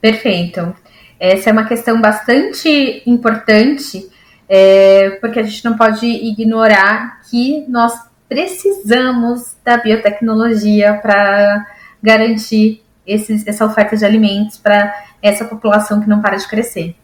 Perfeito. 0.00 0.72
Essa 1.18 1.50
é 1.50 1.52
uma 1.52 1.66
questão 1.66 2.00
bastante 2.00 3.02
importante, 3.06 4.08
é, 4.48 5.10
porque 5.20 5.40
a 5.40 5.42
gente 5.42 5.64
não 5.64 5.76
pode 5.76 6.06
ignorar 6.06 7.22
que 7.28 7.64
nós 7.68 7.92
precisamos 8.28 9.56
da 9.64 9.78
biotecnologia 9.78 10.94
para 10.94 11.66
garantir 12.00 12.84
esses, 13.04 13.44
essa 13.46 13.64
oferta 13.64 13.96
de 13.96 14.04
alimentos 14.04 14.58
para 14.58 14.94
essa 15.20 15.44
população 15.44 16.00
que 16.00 16.08
não 16.08 16.22
para 16.22 16.36
de 16.36 16.46
crescer. 16.46 16.94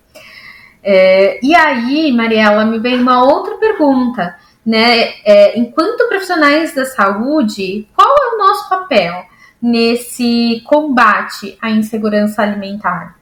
É, 0.83 1.39
e 1.43 1.55
aí, 1.55 2.13
Mariela, 2.13 2.65
me 2.65 2.79
vem 2.79 3.01
uma 3.01 3.25
outra 3.25 3.57
pergunta 3.57 4.37
né? 4.65 5.15
É, 5.25 5.59
enquanto 5.59 6.09
profissionais 6.09 6.75
da 6.75 6.85
saúde, 6.87 7.87
qual 7.95 8.09
é 8.09 8.35
o 8.35 8.39
nosso 8.39 8.69
papel 8.69 9.25
nesse 9.61 10.63
combate 10.65 11.59
à 11.61 11.71
insegurança 11.71 12.43
alimentar? 12.43 13.19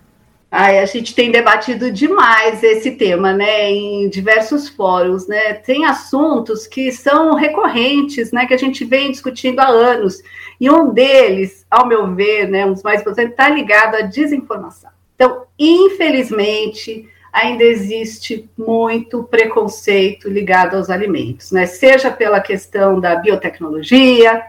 Ai, 0.52 0.81
a 0.81 0.87
gente 0.87 1.14
tem 1.14 1.31
debatido 1.31 1.93
demais 1.93 2.61
esse 2.62 2.90
tema, 2.93 3.33
né, 3.33 3.71
em 3.71 4.09
diversos 4.09 4.69
fóruns, 4.69 5.29
né? 5.29 5.55
Tem 5.55 5.87
assuntos 5.87 6.67
que 6.67 6.90
são 6.90 7.37
recorrentes, 7.37 8.33
né, 8.33 8.47
que 8.47 8.55
a 8.55 8.59
gente 8.59 8.85
vem 8.85 9.12
discutindo 9.12 9.61
há 9.61 9.69
anos. 9.69 10.21
E 10.61 10.69
um 10.69 10.93
deles, 10.93 11.64
ao 11.71 11.87
meu 11.87 12.12
ver, 12.17 12.49
né, 12.49 12.67
um 12.67 12.73
dos 12.73 12.83
mais 12.83 13.00
importantes, 13.00 13.31
está 13.31 13.49
ligado 13.49 13.95
à 13.95 14.00
desinformação. 14.00 14.90
Então, 15.14 15.45
infelizmente, 15.57 17.09
ainda 17.32 17.64
existe 17.64 18.49
muito 18.56 19.25
preconceito 19.25 20.28
ligado 20.28 20.76
aos 20.76 20.90
alimentos, 20.90 21.50
né? 21.50 21.66
Seja 21.66 22.10
pela 22.10 22.40
questão 22.40 22.99
da 22.99 23.16
biotecnologia, 23.16 24.42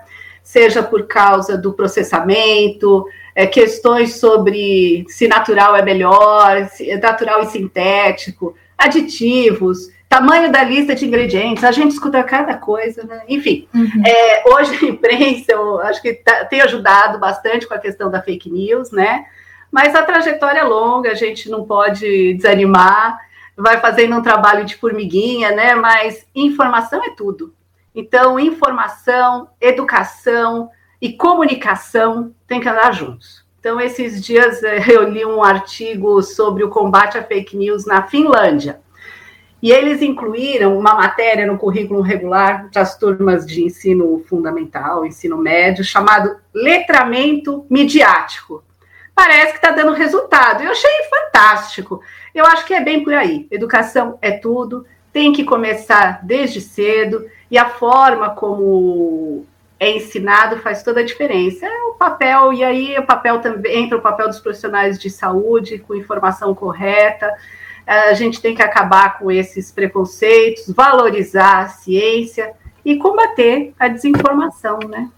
seja 0.44 0.82
por 0.82 1.08
causa 1.08 1.58
do 1.58 1.74
processamento, 1.74 3.06
é, 3.36 3.46
questões 3.46 4.16
sobre 4.16 5.06
se 5.08 5.28
natural 5.28 5.76
é 5.76 5.82
melhor, 5.82 6.68
se 6.70 6.90
é 6.90 6.98
natural 6.98 7.44
e 7.44 7.48
sintético, 7.48 8.56
aditivos, 8.78 9.90
tamanho 10.10 10.52
da 10.52 10.62
lista 10.62 10.94
de 10.94 11.06
ingredientes, 11.06 11.64
a 11.64 11.72
gente 11.72 11.92
escuta 11.92 12.22
cada 12.24 12.56
coisa, 12.56 13.04
né? 13.04 13.22
Enfim, 13.30 13.68
uhum. 13.74 14.04
é, 14.06 14.44
hoje 14.50 14.86
a 14.86 14.90
imprensa, 14.90 15.54
eu 15.54 15.80
acho 15.80 16.02
que 16.02 16.14
tá, 16.16 16.44
tem 16.46 16.60
ajudado 16.60 17.18
bastante 17.18 17.66
com 17.66 17.74
a 17.74 17.80
questão 17.80 18.12
da 18.12 18.22
fake 18.22 18.52
news, 18.52 18.92
né? 18.92 19.26
Mas 19.72 19.96
a 19.96 20.04
trajetória 20.04 20.60
é 20.60 20.64
longa, 20.64 21.12
a 21.12 21.16
gente 21.16 21.50
não 21.50 21.64
pode 21.64 22.34
desanimar, 22.34 23.18
vai 23.56 23.80
fazendo 23.80 24.18
um 24.18 24.22
trabalho 24.22 24.66
de 24.66 24.76
formiguinha, 24.76 25.52
né? 25.52 25.74
Mas 25.76 26.28
informação 26.36 27.02
é 27.04 27.12
tudo. 27.12 27.54
Então, 27.96 28.38
informação, 28.38 29.50
educação 29.62 30.70
e 31.02 31.14
comunicação 31.14 32.34
têm 32.48 32.60
que 32.60 32.68
andar 32.68 32.94
juntos. 32.94 33.46
Então, 33.60 33.80
esses 33.80 34.24
dias 34.24 34.62
eh, 34.64 34.84
eu 34.92 35.08
li 35.10 35.26
um 35.26 35.42
artigo 35.42 36.22
sobre 36.22 36.64
o 36.64 36.70
combate 36.70 37.18
à 37.18 37.24
fake 37.24 37.56
news 37.56 37.86
na 37.86 38.04
Finlândia. 38.04 38.82
E 39.62 39.72
eles 39.72 40.02
incluíram 40.02 40.78
uma 40.78 40.96
matéria 40.96 41.46
no 41.46 41.58
currículo 41.58 42.02
regular 42.02 42.68
das 42.72 42.98
turmas 42.98 43.46
de 43.46 43.64
ensino 43.64 44.24
fundamental, 44.28 45.06
ensino 45.06 45.38
médio, 45.38 45.84
chamado 45.84 46.36
letramento 46.54 47.64
midiático 47.70 48.64
parece 49.16 49.52
que 49.52 49.58
está 49.58 49.72
dando 49.72 49.94
resultado. 49.94 50.64
Eu 50.64 50.72
achei 50.72 50.90
fantástico. 51.10 52.02
Eu 52.34 52.46
acho 52.46 52.66
que 52.66 52.74
é 52.74 52.82
bem 52.82 53.04
por 53.04 53.14
aí. 53.14 53.48
Educação 53.52 54.18
é 54.22 54.32
tudo, 54.32 54.86
tem 55.12 55.34
que 55.34 55.44
começar 55.44 56.20
desde 56.24 56.62
cedo, 56.62 57.30
e 57.50 57.58
a 57.58 57.70
forma 57.70 58.30
como 58.30 59.46
é 59.80 59.92
ensinado 59.92 60.58
faz 60.58 60.84
toda 60.84 61.02
a 61.02 61.06
diferença. 61.06 61.66
É 61.66 61.82
o 61.84 61.94
papel, 61.94 62.54
e 62.54 62.64
aí 62.64 62.98
o 62.98 63.06
papel 63.06 63.40
também 63.40 63.84
entra 63.84 63.98
o 63.98 64.02
papel 64.02 64.28
dos 64.28 64.40
profissionais 64.40 64.98
de 64.98 65.10
saúde, 65.10 65.80
com 65.80 65.96
informação 65.96 66.56
correta. 66.56 67.32
A 67.86 68.14
gente 68.14 68.42
tem 68.42 68.56
que 68.56 68.62
acabar 68.62 69.20
com 69.20 69.32
esses 69.32 69.72
preconceitos, 69.72 70.70
valorizar 70.70 71.64
a 71.64 71.68
ciência 71.68 72.54
e 72.86 72.96
combater 72.96 73.74
a 73.78 73.88
desinformação, 73.88 74.80
né? 74.88 75.10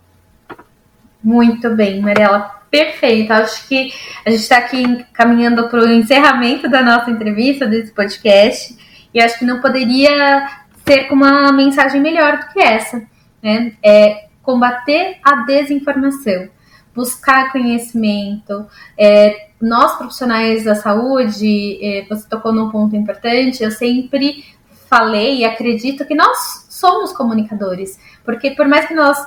Muito 1.24 1.70
bem, 1.70 2.02
Mariela 2.02 2.63
perfeito. 2.74 3.32
Acho 3.32 3.68
que 3.68 3.94
a 4.26 4.32
gente 4.32 4.42
está 4.42 4.58
aqui 4.58 5.06
caminhando 5.14 5.70
para 5.70 5.80
o 5.80 5.92
encerramento 5.92 6.68
da 6.68 6.82
nossa 6.82 7.12
entrevista, 7.12 7.68
desse 7.68 7.92
podcast, 7.92 8.76
e 9.14 9.22
acho 9.22 9.38
que 9.38 9.46
não 9.46 9.62
poderia 9.62 10.50
ser 10.84 11.04
com 11.04 11.14
uma 11.14 11.52
mensagem 11.52 12.02
melhor 12.02 12.40
do 12.40 12.48
que 12.48 12.60
essa. 12.60 13.04
Né? 13.44 13.74
É 13.84 14.26
combater 14.42 15.18
a 15.24 15.44
desinformação, 15.46 16.50
buscar 16.96 17.52
conhecimento. 17.52 18.66
É, 18.98 19.50
nós, 19.62 19.96
profissionais 19.96 20.64
da 20.64 20.74
saúde, 20.74 21.78
é, 21.80 22.08
você 22.10 22.28
tocou 22.28 22.52
num 22.52 22.72
ponto 22.72 22.96
importante, 22.96 23.64
eu 23.64 23.70
sempre 23.70 24.44
falei 24.90 25.42
e 25.42 25.46
acredito 25.46 26.06
que 26.06 26.16
nós 26.16 26.66
somos 26.70 27.14
comunicadores, 27.14 28.00
porque 28.26 28.50
por 28.52 28.68
mais 28.68 28.88
que 28.88 28.96
nós 28.96 29.18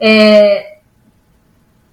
é, 0.00 0.75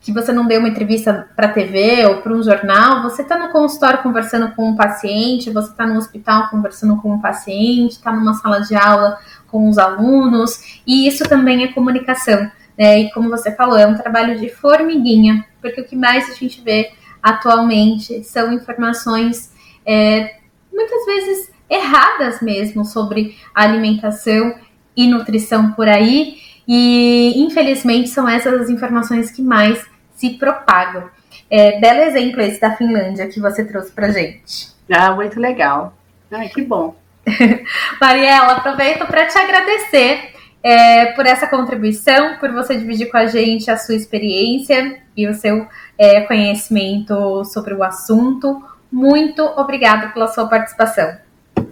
que 0.04 0.12
você 0.12 0.34
não 0.34 0.46
deu 0.46 0.60
uma 0.60 0.68
entrevista 0.68 1.30
para 1.34 1.48
TV 1.48 2.06
ou 2.06 2.18
para 2.18 2.34
um 2.34 2.44
jornal, 2.44 3.02
você 3.04 3.22
está 3.22 3.40
no 3.40 3.54
consultório 3.54 4.04
conversando 4.04 4.54
com 4.54 4.72
um 4.72 4.76
paciente, 4.76 5.50
você 5.50 5.72
está 5.72 5.88
no 5.88 5.98
hospital 5.98 6.50
conversando 6.50 6.98
com 6.98 7.14
um 7.14 7.22
paciente, 7.22 7.94
está 7.94 8.12
numa 8.12 8.34
sala 8.34 8.60
de 8.60 8.76
aula 8.76 9.18
com 9.48 9.70
os 9.70 9.78
alunos, 9.78 10.82
e 10.86 11.08
isso 11.08 11.24
também 11.24 11.64
é 11.64 11.70
comunicação. 11.70 12.52
Né? 12.78 13.00
E 13.00 13.12
como 13.12 13.30
você 13.30 13.56
falou, 13.56 13.78
é 13.78 13.88
um 13.88 13.96
trabalho 13.96 14.38
de 14.38 14.50
formiguinha, 14.50 15.46
porque 15.62 15.80
o 15.80 15.86
que 15.86 15.96
mais 15.96 16.30
a 16.30 16.34
gente 16.34 16.60
vê 16.62 16.92
atualmente 17.22 18.26
são 18.26 18.52
informações 18.52 19.54
é, 19.86 20.36
muitas 20.72 21.06
vezes 21.06 21.52
erradas 21.70 22.42
mesmo 22.42 22.84
sobre 22.84 23.38
alimentação 23.56 24.54
e 24.98 25.08
nutrição 25.08 25.72
por 25.72 25.88
aí. 25.88 26.36
E 26.68 27.34
infelizmente 27.38 28.10
são 28.10 28.28
essas 28.28 28.62
as 28.62 28.70
informações 28.70 29.32
que 29.32 29.42
mais 29.42 29.93
se 30.24 30.30
propagam. 30.32 31.10
É, 31.50 31.82
belo 31.82 32.00
exemplo 32.00 32.42
esse 32.42 32.62
da 32.62 32.78
Finlândia 32.78 33.28
que 33.28 33.42
você 33.42 33.66
trouxe 33.66 33.92
pra 33.92 34.10
gente. 34.10 34.70
Ah, 34.90 35.12
muito 35.12 35.38
legal. 35.38 35.94
Ai, 36.32 36.48
que 36.48 36.62
bom. 36.62 36.96
Mariela, 38.00 38.54
aproveito 38.54 39.06
para 39.06 39.28
te 39.28 39.38
agradecer 39.38 40.32
é, 40.64 41.08
por 41.08 41.26
essa 41.26 41.46
contribuição, 41.48 42.38
por 42.38 42.54
você 42.54 42.78
dividir 42.78 43.12
com 43.12 43.18
a 43.18 43.26
gente 43.26 43.70
a 43.70 43.76
sua 43.76 43.96
experiência 43.96 45.02
e 45.16 45.28
o 45.28 45.34
seu 45.34 45.68
é, 45.98 46.22
conhecimento 46.22 47.44
sobre 47.44 47.74
o 47.74 47.84
assunto. 47.84 48.64
Muito 48.90 49.44
obrigada 49.44 50.08
pela 50.10 50.28
sua 50.28 50.48
participação. 50.48 51.18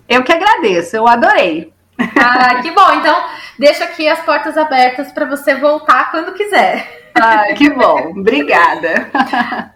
Eu 0.10 0.24
que 0.24 0.34
agradeço, 0.34 0.96
eu 0.98 1.08
adorei. 1.08 1.72
Ah, 2.20 2.62
que 2.62 2.72
bom. 2.72 2.94
Então, 2.94 3.24
deixa 3.58 3.84
aqui 3.84 4.08
as 4.08 4.20
portas 4.22 4.58
abertas 4.58 5.12
para 5.12 5.26
você 5.26 5.56
voltar 5.56 6.12
quando 6.12 6.34
quiser. 6.34 7.02
Ah, 7.16 7.54
que 7.54 7.70
bom, 7.70 8.14
obrigada. 8.18 9.12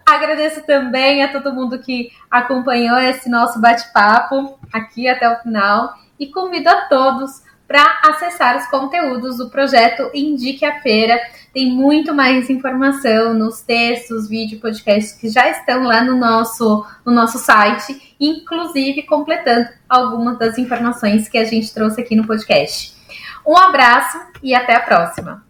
Agradeço 0.08 0.62
também 0.66 1.22
a 1.22 1.32
todo 1.32 1.52
mundo 1.54 1.78
que 1.78 2.10
acompanhou 2.30 2.98
esse 2.98 3.28
nosso 3.28 3.60
bate-papo 3.60 4.58
aqui 4.72 5.08
até 5.08 5.28
o 5.28 5.40
final 5.40 5.94
e 6.18 6.26
convido 6.28 6.68
a 6.68 6.82
todos 6.82 7.42
para 7.66 8.00
acessar 8.04 8.56
os 8.56 8.66
conteúdos 8.66 9.38
do 9.38 9.50
projeto 9.50 10.10
Indique 10.14 10.64
a 10.64 10.80
Feira. 10.80 11.18
Tem 11.52 11.70
muito 11.70 12.14
mais 12.14 12.48
informação 12.50 13.34
nos 13.34 13.60
textos, 13.60 14.28
vídeos, 14.28 14.60
podcasts 14.60 15.12
que 15.12 15.28
já 15.28 15.48
estão 15.48 15.84
lá 15.84 16.02
no 16.02 16.16
nosso, 16.16 16.86
no 17.04 17.12
nosso 17.12 17.38
site, 17.38 18.14
inclusive 18.20 19.02
completando 19.02 19.68
algumas 19.88 20.38
das 20.38 20.58
informações 20.58 21.28
que 21.28 21.38
a 21.38 21.44
gente 21.44 21.72
trouxe 21.72 22.00
aqui 22.00 22.14
no 22.14 22.26
podcast. 22.26 22.94
Um 23.46 23.56
abraço 23.56 24.18
e 24.42 24.54
até 24.54 24.74
a 24.74 24.80
próxima! 24.80 25.45